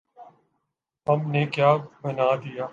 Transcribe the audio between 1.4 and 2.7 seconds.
کیا بنا دیا؟